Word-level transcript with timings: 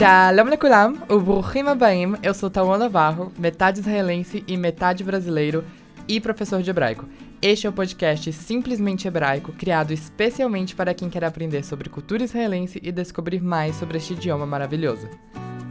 Shalom 0.00 0.48
Lekulam, 0.48 0.96
o 1.10 1.20
Burrim 1.20 1.68
Abaim, 1.68 2.14
eu 2.22 2.32
sou 2.32 2.48
Tauan 2.48 2.78
Navarro, 2.78 3.30
metade 3.38 3.80
israelense 3.80 4.42
e 4.48 4.56
metade 4.56 5.04
brasileiro 5.04 5.62
e 6.08 6.18
professor 6.18 6.62
de 6.62 6.70
hebraico. 6.70 7.06
Este 7.42 7.66
é 7.66 7.68
o 7.68 7.72
podcast 7.74 8.32
Simplesmente 8.32 9.06
Hebraico, 9.06 9.52
criado 9.52 9.92
especialmente 9.92 10.74
para 10.74 10.94
quem 10.94 11.10
quer 11.10 11.22
aprender 11.22 11.62
sobre 11.66 11.90
cultura 11.90 12.24
israelense 12.24 12.80
e 12.82 12.90
descobrir 12.90 13.42
mais 13.42 13.76
sobre 13.76 13.98
este 13.98 14.14
idioma 14.14 14.46
maravilhoso. 14.46 15.06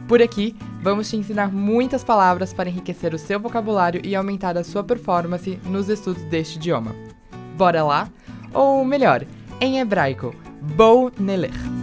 Por 0.06 0.22
aqui, 0.22 0.54
vamos 0.80 1.10
te 1.10 1.16
ensinar 1.16 1.50
muitas 1.52 2.04
palavras 2.04 2.52
para 2.52 2.68
enriquecer 2.68 3.12
o 3.12 3.18
seu 3.18 3.40
vocabulário 3.40 4.00
e 4.04 4.14
aumentar 4.14 4.56
a 4.56 4.62
sua 4.62 4.84
performance 4.84 5.58
nos 5.64 5.88
estudos 5.88 6.22
deste 6.26 6.54
idioma. 6.54 6.94
Bora 7.56 7.82
lá? 7.82 8.08
Ou 8.54 8.84
melhor, 8.84 9.26
em 9.60 9.80
hebraico, 9.80 10.32
Bou 10.76 11.10
Nelech. 11.18 11.79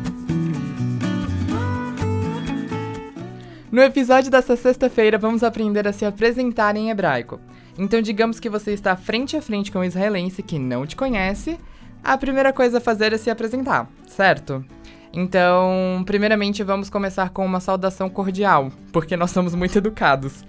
No 3.70 3.82
episódio 3.82 4.32
dessa 4.32 4.56
sexta-feira, 4.56 5.18
vamos 5.18 5.44
aprender 5.44 5.86
a 5.86 5.92
se 5.92 6.06
apresentar 6.06 6.78
em 6.78 6.90
hebraico. 6.90 7.38
Então, 7.78 8.02
digamos 8.02 8.40
que 8.40 8.50
você 8.50 8.72
está 8.72 8.96
frente 8.96 9.36
a 9.36 9.42
frente 9.42 9.74
com 9.74 9.80
um 9.80 9.84
israelense 9.84 10.42
que 10.42 10.58
não 10.58 10.86
te 10.86 10.96
conhece, 10.96 11.60
a 12.02 12.18
primeira 12.18 12.54
coisa 12.54 12.78
a 12.78 12.82
fazer 12.82 13.12
é 13.12 13.18
se 13.18 13.30
apresentar, 13.30 13.90
certo? 14.08 14.64
Então, 15.12 16.02
primeiramente, 16.06 16.64
vamos 16.64 16.90
começar 16.90 17.30
com 17.32 17.46
uma 17.46 17.60
saudação 17.60 18.10
cordial, 18.10 18.72
porque 18.94 19.18
nós 19.18 19.32
somos 19.32 19.54
muito 19.54 19.78
educados. 19.78 20.46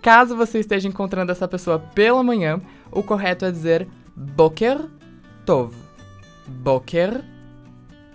Caso 0.00 0.36
você 0.36 0.60
esteja 0.60 0.86
encontrando 0.86 1.32
essa 1.32 1.48
pessoa 1.48 1.80
pela 1.80 2.22
manhã, 2.22 2.60
o 2.92 3.02
correto 3.02 3.44
é 3.44 3.50
dizer 3.50 3.88
Boker 4.14 4.78
Tov. 5.44 5.74
Boker 6.46 7.24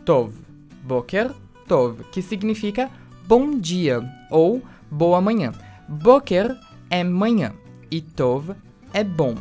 Tov. 0.06 0.34
Boker 0.81 1.31
Tov, 1.67 2.06
que 2.06 2.22
significa 2.22 2.90
bom 3.27 3.57
dia 3.57 4.07
ou 4.29 4.61
boa 4.89 5.20
manhã. 5.20 5.52
Boker 5.88 6.55
é 6.89 7.03
manhã 7.03 7.53
e 7.89 8.00
Tov 8.00 8.55
é 8.94 9.03
bom. 9.03 9.36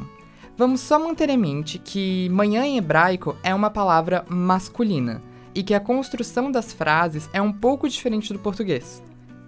Vamos 0.56 0.80
só 0.80 0.98
manter 0.98 1.28
em 1.28 1.36
mente 1.36 1.78
que 1.78 2.28
manhã 2.30 2.64
em 2.64 2.78
hebraico 2.78 3.36
é 3.42 3.54
uma 3.54 3.68
palavra 3.68 4.24
masculina 4.28 5.20
e 5.54 5.62
que 5.62 5.74
a 5.74 5.80
construção 5.80 6.50
das 6.50 6.72
frases 6.72 7.28
é 7.32 7.42
um 7.42 7.52
pouco 7.52 7.88
diferente 7.88 8.32
do 8.32 8.38
português. 8.38 9.02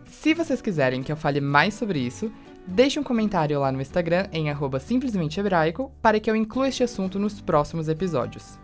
Se 0.05 0.35
vocês 0.35 0.61
quiserem 0.61 1.03
que 1.03 1.11
eu 1.11 1.17
fale 1.17 1.41
mais 1.41 1.75
sobre 1.75 1.99
isso, 1.99 2.31
deixe 2.67 3.01
um 3.01 3.05
comentário 3.05 3.59
lá 3.61 3.73
no 3.73 3.81
Instagram 3.81 4.27
em 4.33 4.49
simplesmentehebraico 4.81 5.91
para 6.03 6.21
que 6.21 6.31
eu 6.31 6.37
inclua 6.37 6.69
este 6.69 6.83
assunto 6.83 7.19
nos 7.19 7.41
próximos 7.41 7.89
episódios. 7.89 8.59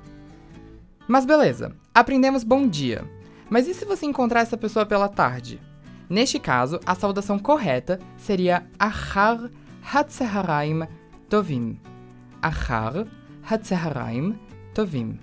Mas 1.08 1.24
beleza, 1.24 1.74
aprendemos 1.94 2.44
bom 2.44 2.68
dia. 2.68 3.21
Mas 3.52 3.68
e 3.68 3.74
se 3.74 3.84
você 3.84 4.06
encontrar 4.06 4.40
essa 4.40 4.56
pessoa 4.56 4.86
pela 4.86 5.10
tarde? 5.10 5.60
Neste 6.08 6.38
caso, 6.40 6.80
a 6.86 6.94
saudação 6.94 7.38
correta 7.38 7.98
seria 8.16 8.66
Achar 8.78 9.50
Hatzaharaim 9.82 10.88
Tovim. 11.28 11.78
Achar 12.40 13.06
Hatzaharaim 13.42 14.38
Tovim. 14.72 15.20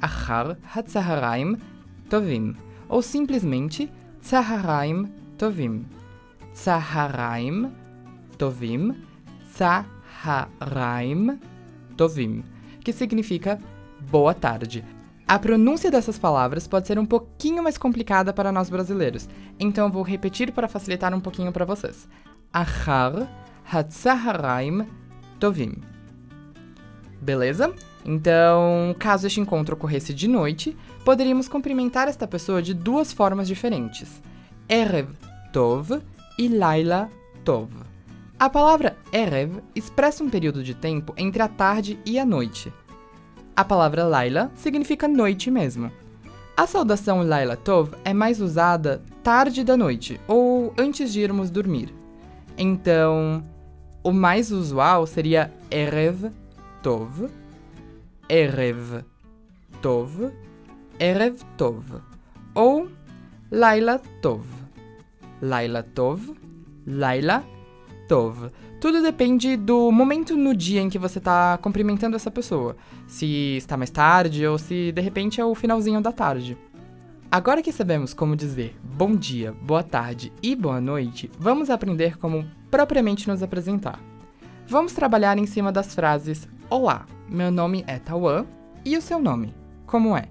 Achar 0.00 0.56
Hatzaharaim 0.62 1.56
Tovim. 2.08 2.54
Ou 2.88 3.02
simplesmente 3.02 3.90
Tzaharaim 4.22 5.12
Tovim. 5.36 5.84
Tzaharaim 6.54 7.72
Tovim. 8.38 9.04
Tzaharaim 9.52 11.40
Tovim. 11.96 12.44
Que 12.84 12.92
significa 12.92 13.58
boa 14.12 14.32
tarde. 14.32 14.84
A 15.26 15.38
pronúncia 15.38 15.90
dessas 15.90 16.18
palavras 16.18 16.66
pode 16.66 16.86
ser 16.86 16.98
um 16.98 17.06
pouquinho 17.06 17.62
mais 17.62 17.78
complicada 17.78 18.32
para 18.32 18.52
nós 18.52 18.68
brasileiros, 18.68 19.26
então 19.58 19.86
eu 19.86 19.92
vou 19.92 20.02
repetir 20.02 20.52
para 20.52 20.68
facilitar 20.68 21.14
um 21.14 21.20
pouquinho 21.20 21.50
para 21.50 21.64
vocês. 21.64 22.06
Achar 22.52 23.26
Hatzaharaim 23.70 24.86
Tovim. 25.40 25.76
Beleza? 27.22 27.74
Então, 28.04 28.94
caso 28.98 29.26
este 29.26 29.40
encontro 29.40 29.74
ocorresse 29.74 30.12
de 30.12 30.28
noite, 30.28 30.76
poderíamos 31.06 31.48
cumprimentar 31.48 32.06
esta 32.06 32.28
pessoa 32.28 32.60
de 32.60 32.74
duas 32.74 33.10
formas 33.10 33.48
diferentes: 33.48 34.20
Erev 34.68 35.08
Tov 35.54 36.02
e 36.38 36.48
Laila 36.48 37.08
Tov. 37.42 37.70
A 38.38 38.50
palavra 38.50 38.94
Erev 39.10 39.62
expressa 39.74 40.22
um 40.22 40.28
período 40.28 40.62
de 40.62 40.74
tempo 40.74 41.14
entre 41.16 41.42
a 41.42 41.48
tarde 41.48 41.98
e 42.04 42.18
a 42.18 42.26
noite. 42.26 42.70
A 43.56 43.64
palavra 43.64 44.04
Laila 44.04 44.50
significa 44.56 45.06
noite 45.06 45.48
mesmo. 45.50 45.90
A 46.56 46.66
saudação 46.66 47.22
Laila 47.22 47.56
Tov 47.56 47.94
é 48.04 48.12
mais 48.12 48.40
usada 48.40 49.00
tarde 49.22 49.62
da 49.62 49.76
noite 49.76 50.20
ou 50.26 50.74
antes 50.76 51.12
de 51.12 51.20
irmos 51.20 51.50
dormir. 51.50 51.94
Então, 52.58 53.42
o 54.02 54.12
mais 54.12 54.50
usual 54.50 55.06
seria 55.06 55.52
Erev 55.70 56.32
Tov, 56.82 57.28
Erev 58.28 59.04
Tov, 59.80 60.32
Erev 60.98 61.40
Tov 61.56 62.02
ou 62.54 62.88
Laila 63.50 64.00
Tov. 64.20 64.44
Laila 65.40 65.82
Tov, 65.82 66.34
Laila 66.86 67.44
Tov. 68.14 68.48
Tudo 68.80 69.02
depende 69.02 69.56
do 69.56 69.90
momento 69.90 70.36
no 70.36 70.54
dia 70.54 70.80
em 70.80 70.88
que 70.88 71.00
você 71.00 71.18
está 71.18 71.58
cumprimentando 71.58 72.14
essa 72.14 72.30
pessoa. 72.30 72.76
Se 73.08 73.56
está 73.56 73.76
mais 73.76 73.90
tarde 73.90 74.46
ou 74.46 74.56
se 74.56 74.92
de 74.92 75.00
repente 75.00 75.40
é 75.40 75.44
o 75.44 75.52
finalzinho 75.52 76.00
da 76.00 76.12
tarde. 76.12 76.56
Agora 77.28 77.60
que 77.60 77.72
sabemos 77.72 78.14
como 78.14 78.36
dizer 78.36 78.76
bom 78.84 79.16
dia, 79.16 79.50
boa 79.50 79.82
tarde 79.82 80.32
e 80.40 80.54
boa 80.54 80.80
noite, 80.80 81.28
vamos 81.36 81.70
aprender 81.70 82.16
como 82.16 82.46
propriamente 82.70 83.26
nos 83.26 83.42
apresentar. 83.42 83.98
Vamos 84.68 84.92
trabalhar 84.92 85.36
em 85.36 85.46
cima 85.46 85.72
das 85.72 85.92
frases 85.92 86.46
Olá, 86.70 87.06
meu 87.28 87.50
nome 87.50 87.82
é 87.88 87.98
Tauan 87.98 88.46
e 88.84 88.96
o 88.96 89.02
seu 89.02 89.18
nome? 89.18 89.52
Como 89.86 90.16
é? 90.16 90.28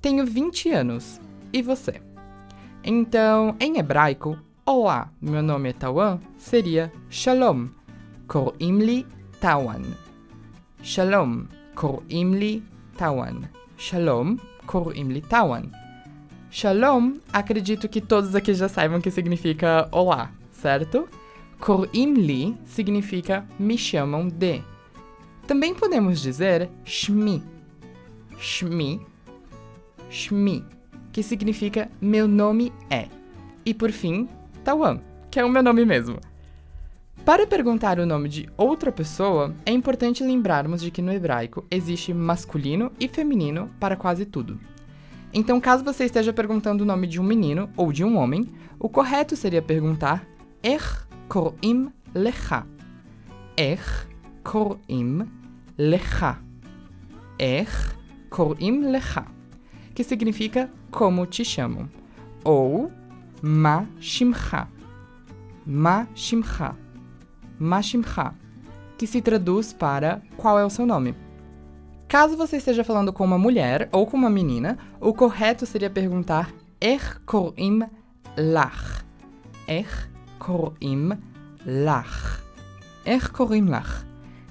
Tenho 0.00 0.24
20 0.24 0.70
anos. 0.70 1.20
E 1.52 1.60
você? 1.60 2.00
Então, 2.82 3.54
em 3.60 3.76
hebraico, 3.76 4.38
Olá, 4.72 5.10
meu 5.20 5.42
nome 5.42 5.70
é 5.70 5.72
Tawan 5.72 6.20
seria 6.38 6.92
Shalom, 7.10 7.70
Korimli 8.28 9.04
Tawan. 9.40 9.82
Shalom, 10.80 11.46
Korimli 11.74 12.62
Tawan. 12.96 13.50
Shalom, 13.76 14.36
Korimli 14.66 15.22
Tawan. 15.22 15.64
Shalom, 16.52 17.16
acredito 17.32 17.88
que 17.88 18.00
todos 18.00 18.36
aqui 18.36 18.54
já 18.54 18.68
saibam 18.68 19.00
que 19.00 19.10
significa 19.10 19.88
olá, 19.90 20.30
certo? 20.52 21.08
Korimli 21.58 22.56
significa 22.64 23.44
me 23.58 23.76
chamam 23.76 24.28
de. 24.28 24.62
Também 25.48 25.74
podemos 25.74 26.20
dizer 26.20 26.70
Shmi. 26.84 27.42
Shmi. 28.38 29.04
Shmi, 30.08 30.64
que 31.10 31.24
significa 31.24 31.90
meu 32.00 32.28
nome 32.28 32.72
é. 32.88 33.08
E 33.66 33.74
por 33.74 33.90
fim, 33.90 34.28
Tawan, 34.70 35.00
que 35.32 35.40
é 35.40 35.44
o 35.44 35.48
meu 35.48 35.64
nome 35.64 35.84
mesmo. 35.84 36.20
Para 37.24 37.44
perguntar 37.44 37.98
o 37.98 38.06
nome 38.06 38.28
de 38.28 38.48
outra 38.56 38.92
pessoa, 38.92 39.52
é 39.66 39.72
importante 39.72 40.22
lembrarmos 40.22 40.80
de 40.80 40.92
que 40.92 41.02
no 41.02 41.12
hebraico 41.12 41.66
existe 41.68 42.14
masculino 42.14 42.92
e 43.00 43.08
feminino 43.08 43.68
para 43.80 43.96
quase 43.96 44.24
tudo. 44.24 44.60
Então, 45.34 45.60
caso 45.60 45.82
você 45.82 46.04
esteja 46.04 46.32
perguntando 46.32 46.84
o 46.84 46.86
nome 46.86 47.08
de 47.08 47.20
um 47.20 47.24
menino 47.24 47.68
ou 47.76 47.92
de 47.92 48.04
um 48.04 48.16
homem, 48.16 48.46
o 48.78 48.88
correto 48.88 49.34
seria 49.34 49.60
perguntar 49.60 50.24
Er 50.62 51.04
korim 51.28 51.92
lecha. 52.14 52.64
Er 53.56 54.06
korim 54.44 55.26
lecha. 55.76 56.38
Er 57.40 57.96
korim 58.28 58.88
lecha. 58.88 59.26
Que 59.92 60.04
significa 60.04 60.70
como 60.92 61.26
te 61.26 61.44
chamam. 61.44 61.88
Ou 62.44 62.99
ma 63.42 63.86
shimcha. 64.00 64.68
Ma 65.66 66.06
shimcha 66.14 66.74
Mashimcha, 67.60 68.34
que 68.96 69.06
se 69.06 69.20
traduz 69.20 69.70
para 69.74 70.22
qual 70.38 70.58
é 70.58 70.64
o 70.64 70.70
seu 70.70 70.86
nome. 70.86 71.14
Caso 72.08 72.34
você 72.34 72.56
esteja 72.56 72.82
falando 72.82 73.12
com 73.12 73.22
uma 73.22 73.38
mulher 73.38 73.86
ou 73.92 74.06
com 74.06 74.16
uma 74.16 74.30
menina, 74.30 74.78
o 74.98 75.12
correto 75.12 75.66
seria 75.66 75.90
perguntar 75.90 76.54
Er 76.80 77.20
korim 77.26 77.82
lach. 78.34 79.04
Er 79.68 80.10
korim 80.38 81.10
lach. 81.66 82.42
Er 83.04 83.30
korim 83.30 83.66
lach, 83.66 84.06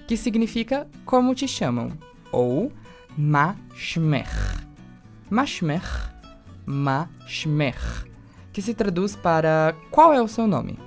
que 0.08 0.16
significa 0.16 0.88
como 1.04 1.34
te 1.34 1.48
chamam, 1.48 1.90
ou 2.32 2.72
ma 3.18 3.56
shmech. 3.74 4.30
Ma 5.32 5.48
shmech, 5.48 6.12
ma 6.68 7.08
shmech, 7.26 8.06
que 8.60 8.64
se 8.64 8.74
traduz 8.74 9.16
para 9.16 9.74
qual 9.90 10.14
é 10.14 10.22
o 10.22 10.28
seu 10.28 10.46
nome. 10.46 10.78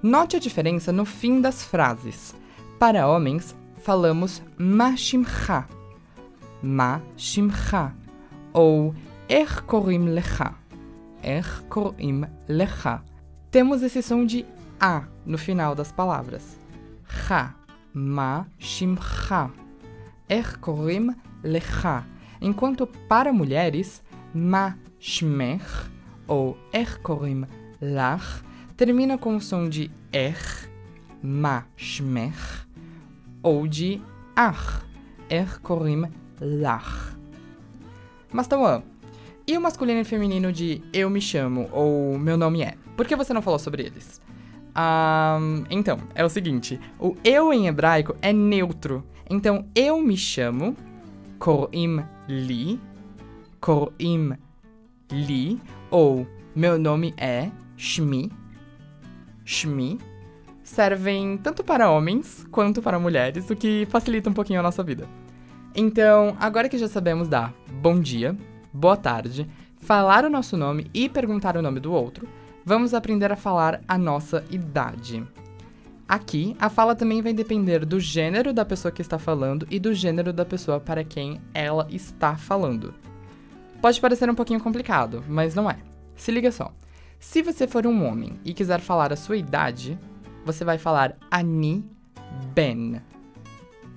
Note 0.00 0.36
a 0.36 0.38
diferença 0.38 0.92
no 0.92 1.04
fim 1.04 1.40
das 1.40 1.64
frases. 1.64 2.32
Para 2.78 3.08
homens, 3.08 3.56
falamos 3.78 4.40
machimcha, 4.56 5.66
mashimcha, 6.62 7.92
ou 8.52 8.94
erkorim 9.28 10.10
lecha, 10.10 10.54
erkorim 11.20 12.24
lecha. 12.46 13.02
Temos 13.50 13.82
esse 13.82 14.00
som 14.00 14.24
de 14.24 14.46
a 14.80 15.02
no 15.26 15.36
final 15.36 15.74
das 15.74 15.90
palavras. 15.90 16.56
Ha, 17.28 17.52
ma, 17.92 18.46
shimcha, 18.60 19.50
erkorim 20.28 21.16
lecha. 21.42 22.04
Enquanto 22.40 22.86
para 22.86 23.32
mulheres, 23.32 24.00
ma 24.32 24.76
shmech, 25.00 25.90
ou 26.26 26.56
erkorim 26.72 27.44
lach 27.80 28.42
termina 28.76 29.18
com 29.18 29.36
o 29.36 29.40
som 29.40 29.68
de 29.68 29.90
er, 30.12 30.68
mashmer, 31.22 32.34
ou 33.42 33.66
de 33.66 34.00
ar, 34.34 34.84
erkorim 35.28 36.04
lach. 36.40 37.16
Mas 38.32 38.46
Tauan, 38.46 38.82
e 39.46 39.56
o 39.56 39.60
masculino 39.60 40.00
e 40.00 40.04
feminino 40.04 40.52
de 40.52 40.82
eu 40.92 41.10
me 41.10 41.20
chamo 41.20 41.68
ou 41.72 42.18
meu 42.18 42.36
nome 42.36 42.62
é? 42.62 42.74
Por 42.96 43.06
que 43.06 43.16
você 43.16 43.32
não 43.32 43.42
falou 43.42 43.58
sobre 43.58 43.82
eles? 43.82 44.20
Um, 44.76 45.64
então, 45.68 45.98
é 46.14 46.24
o 46.24 46.28
seguinte: 46.28 46.80
o 46.98 47.16
eu 47.22 47.52
em 47.52 47.66
hebraico 47.66 48.16
é 48.22 48.32
neutro. 48.32 49.04
Então, 49.28 49.66
eu 49.74 50.00
me 50.00 50.16
chamo 50.16 50.76
Korim 51.38 52.04
Li, 52.28 52.80
Korim 53.60 54.32
li, 55.12 55.60
ou 55.90 56.26
meu 56.54 56.78
nome 56.78 57.14
é 57.16 57.50
shmi, 57.76 58.32
shmi, 59.44 59.98
servem 60.62 61.36
tanto 61.36 61.62
para 61.62 61.90
homens 61.90 62.46
quanto 62.50 62.80
para 62.80 62.98
mulheres, 62.98 63.50
o 63.50 63.56
que 63.56 63.86
facilita 63.90 64.30
um 64.30 64.32
pouquinho 64.32 64.60
a 64.60 64.62
nossa 64.62 64.82
vida. 64.82 65.06
Então, 65.74 66.36
agora 66.40 66.68
que 66.68 66.78
já 66.78 66.88
sabemos 66.88 67.28
dar 67.28 67.54
bom 67.80 67.98
dia, 67.98 68.36
boa 68.72 68.96
tarde, 68.96 69.48
falar 69.80 70.24
o 70.24 70.30
nosso 70.30 70.56
nome 70.56 70.90
e 70.94 71.08
perguntar 71.08 71.56
o 71.56 71.62
nome 71.62 71.80
do 71.80 71.92
outro, 71.92 72.28
vamos 72.64 72.94
aprender 72.94 73.32
a 73.32 73.36
falar 73.36 73.80
a 73.86 73.98
nossa 73.98 74.44
idade. 74.50 75.22
Aqui, 76.08 76.54
a 76.58 76.68
fala 76.68 76.94
também 76.94 77.22
vai 77.22 77.32
depender 77.32 77.86
do 77.86 77.98
gênero 77.98 78.52
da 78.52 78.64
pessoa 78.64 78.92
que 78.92 79.00
está 79.00 79.18
falando 79.18 79.66
e 79.70 79.78
do 79.80 79.94
gênero 79.94 80.32
da 80.32 80.44
pessoa 80.44 80.78
para 80.78 81.02
quem 81.02 81.40
ela 81.54 81.86
está 81.90 82.36
falando. 82.36 82.94
Pode 83.82 84.00
parecer 84.00 84.30
um 84.30 84.34
pouquinho 84.34 84.60
complicado, 84.60 85.24
mas 85.28 85.56
não 85.56 85.68
é. 85.68 85.76
Se 86.14 86.30
liga 86.30 86.52
só. 86.52 86.72
Se 87.18 87.42
você 87.42 87.66
for 87.66 87.84
um 87.84 88.06
homem 88.06 88.38
e 88.44 88.54
quiser 88.54 88.80
falar 88.80 89.12
a 89.12 89.16
sua 89.16 89.36
idade, 89.36 89.98
você 90.46 90.64
vai 90.64 90.78
falar 90.78 91.16
Ani 91.28 91.84
Ben. 92.54 93.02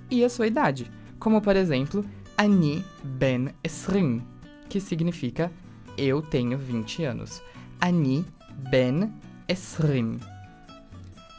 E 0.10 0.24
a 0.24 0.30
sua 0.30 0.48
idade, 0.48 0.92
como 1.20 1.40
por 1.40 1.56
exemplo, 1.56 2.04
Ani 2.36 2.84
Ben 3.04 3.50
Esrim, 3.64 4.24
que 4.68 4.80
significa 4.80 5.52
eu 5.96 6.20
tenho 6.20 6.58
20 6.58 7.04
anos. 7.04 7.44
Ani 7.80 8.26
Ben 8.72 9.14
Esrim. 9.48 10.20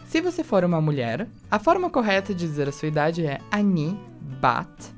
Se 0.04 0.20
você 0.20 0.44
for 0.44 0.62
uma 0.62 0.80
mulher, 0.80 1.28
a 1.50 1.58
forma 1.58 1.90
correta 1.90 2.32
de 2.32 2.46
dizer 2.46 2.68
a 2.68 2.72
sua 2.72 2.86
idade 2.86 3.26
é 3.26 3.40
Ani 3.50 3.98
Bat, 4.40 4.94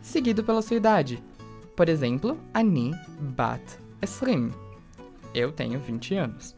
seguido 0.00 0.42
pela 0.42 0.62
sua 0.62 0.78
idade. 0.78 1.22
Por 1.76 1.88
exemplo, 1.88 2.38
Ani 2.52 2.92
Bat 3.20 3.78
Esrim. 4.00 4.50
Eu 5.34 5.50
tenho 5.50 5.80
20 5.80 6.14
anos. 6.14 6.56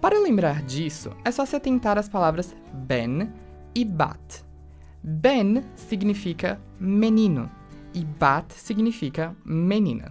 Para 0.00 0.18
lembrar 0.18 0.62
disso, 0.62 1.10
é 1.24 1.30
só 1.30 1.44
se 1.44 1.54
atentar 1.54 1.98
às 1.98 2.08
palavras 2.08 2.54
ben 2.72 3.30
e 3.74 3.84
bat. 3.84 4.42
Ben 5.02 5.62
significa 5.76 6.58
menino 6.78 7.50
e 7.92 8.04
bat 8.04 8.52
significa 8.54 9.36
menina. 9.44 10.10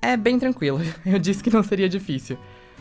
É 0.00 0.16
bem 0.16 0.38
tranquilo, 0.38 0.80
eu 1.04 1.18
disse 1.18 1.42
que 1.42 1.50
não 1.50 1.62
seria 1.62 1.88
difícil. 1.88 2.38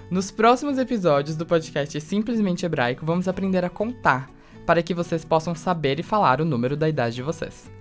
Nos 0.09 0.31
próximos 0.31 0.77
episódios 0.77 1.35
do 1.35 1.45
podcast 1.45 1.99
Simplesmente 1.99 2.65
Hebraico, 2.65 3.05
vamos 3.05 3.27
aprender 3.27 3.63
a 3.65 3.69
contar 3.69 4.29
para 4.65 4.81
que 4.81 4.93
vocês 4.93 5.25
possam 5.25 5.53
saber 5.53 5.99
e 5.99 6.03
falar 6.03 6.39
o 6.39 6.45
número 6.45 6.77
da 6.77 6.87
idade 6.87 7.15
de 7.15 7.23
vocês. 7.23 7.80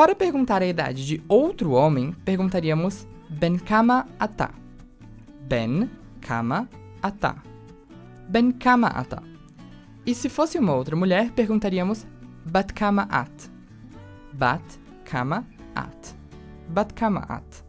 Para 0.00 0.14
perguntar 0.14 0.62
a 0.62 0.66
idade 0.66 1.04
de 1.04 1.22
outro 1.28 1.72
homem, 1.72 2.12
perguntaríamos 2.24 3.06
Ben 3.28 3.58
Kama 3.58 4.08
Ata. 4.18 4.50
Ben 5.46 5.90
Kama 6.22 6.66
ata. 7.02 7.36
Ben 8.26 8.50
kama 8.50 8.88
ata. 8.88 9.22
E 10.06 10.14
se 10.14 10.30
fosse 10.30 10.58
uma 10.58 10.72
outra 10.72 10.96
mulher, 10.96 11.30
perguntaríamos 11.32 12.06
bat 12.46 12.72
kama 12.72 13.06
at. 13.10 13.50
Bat 14.32 14.62
kama 15.04 15.44
at. 15.74 16.16
Bat 16.66 16.94
kama 16.94 17.20
at. 17.28 17.62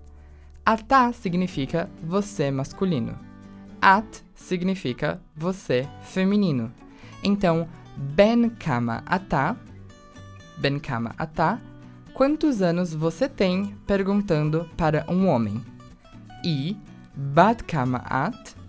Ata 0.65 1.11
significa 1.11 1.89
você 2.01 2.49
masculino. 2.49 3.19
At 3.81 4.23
significa 4.33 5.19
você 5.35 5.85
feminino. 6.01 6.71
Então, 7.21 7.67
ben 7.97 8.51
kama 8.51 9.03
ata, 9.05 9.57
ben 10.57 10.79
kama 10.79 11.13
ata, 11.17 11.59
quantos 12.13 12.61
anos 12.61 12.93
você 12.93 13.27
tem 13.27 13.75
perguntando 13.87 14.69
para 14.77 15.05
um 15.09 15.27
homem. 15.27 15.61
E 16.43 16.75
bat 17.15 17.63
kama 17.63 18.03
at 18.05 18.61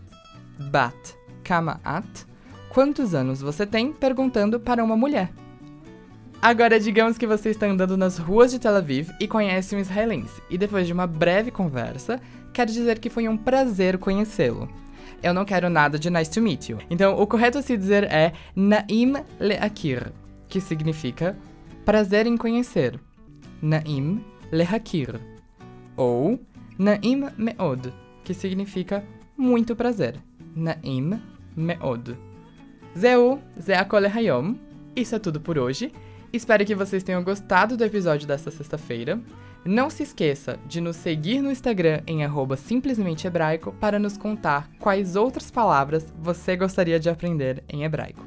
bat, 0.62 1.16
kama 1.42 1.80
at, 1.84 2.26
quantos 2.68 3.14
anos 3.14 3.40
você 3.40 3.66
tem 3.66 3.92
perguntando 3.92 4.60
para 4.60 4.82
uma 4.84 4.96
mulher. 4.96 5.30
Agora, 6.40 6.80
digamos 6.80 7.16
que 7.16 7.26
você 7.26 7.50
está 7.50 7.66
andando 7.66 7.96
nas 7.96 8.18
ruas 8.18 8.50
de 8.50 8.58
Tel 8.58 8.74
Aviv 8.74 9.10
e 9.20 9.28
conhece 9.28 9.76
um 9.76 9.78
israelense, 9.78 10.42
e 10.50 10.58
depois 10.58 10.86
de 10.86 10.92
uma 10.92 11.06
breve 11.06 11.50
conversa, 11.50 12.20
quer 12.52 12.66
dizer 12.66 12.98
que 12.98 13.10
foi 13.10 13.28
um 13.28 13.36
prazer 13.36 13.96
conhecê-lo. 13.98 14.68
Eu 15.22 15.32
não 15.32 15.44
quero 15.44 15.70
nada 15.70 15.98
de 15.98 16.10
nice 16.10 16.30
to 16.30 16.42
meet 16.42 16.68
you. 16.68 16.78
Então, 16.90 17.16
o 17.16 17.26
correto 17.28 17.58
a 17.58 17.62
se 17.62 17.76
dizer 17.76 18.04
é 18.04 18.32
Naim 18.56 19.14
leakir, 19.38 20.12
que 20.48 20.60
significa 20.60 21.36
prazer 21.84 22.26
em 22.26 22.36
conhecer. 22.36 22.98
Naim 23.62 24.25
lehakir. 24.50 25.20
Ou 25.97 26.38
Naim 26.79 27.29
meod, 27.38 27.93
que 28.25 28.35
significa 28.35 29.05
muito 29.37 29.76
prazer. 29.76 30.17
Naim 30.55 31.20
Meod. 31.56 32.17
Zeu, 32.99 33.41
Ze 33.61 33.73
Akole 33.75 34.06
Hayom. 34.06 34.56
Isso 34.94 35.14
é 35.14 35.19
tudo 35.19 35.41
por 35.41 35.59
hoje. 35.59 35.93
Espero 36.32 36.64
que 36.64 36.75
vocês 36.75 37.03
tenham 37.03 37.23
gostado 37.23 37.76
do 37.76 37.85
episódio 37.85 38.26
desta 38.26 38.50
sexta-feira. 38.50 39.20
Não 39.64 39.88
se 39.88 40.03
esqueça 40.03 40.59
de 40.67 40.81
nos 40.81 40.97
seguir 40.97 41.41
no 41.41 41.50
Instagram 41.50 42.03
em 42.06 42.25
arroba 42.25 42.56
simplesmente 42.56 43.26
hebraico 43.26 43.73
para 43.73 43.99
nos 43.99 44.17
contar 44.17 44.69
quais 44.79 45.14
outras 45.14 45.50
palavras 45.50 46.12
você 46.19 46.57
gostaria 46.57 46.99
de 46.99 47.09
aprender 47.09 47.62
em 47.69 47.85
hebraico. 47.85 48.26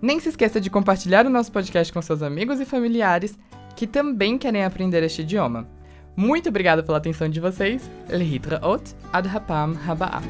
Nem 0.00 0.18
se 0.18 0.30
esqueça 0.30 0.58
de 0.60 0.70
compartilhar 0.70 1.26
o 1.26 1.30
nosso 1.30 1.52
podcast 1.52 1.92
com 1.92 2.00
seus 2.00 2.22
amigos 2.22 2.58
e 2.58 2.64
familiares 2.64 3.38
que 3.80 3.86
também 3.86 4.36
querem 4.36 4.62
aprender 4.62 5.02
este 5.02 5.22
idioma. 5.22 5.66
Muito 6.14 6.50
obrigada 6.50 6.82
pela 6.82 6.98
atenção 6.98 7.30
de 7.30 7.40
vocês. 7.40 7.90
Lehitraot 8.10 8.94
ad 9.10 9.26
hapam 9.26 9.74
haba'ah. 9.88 10.20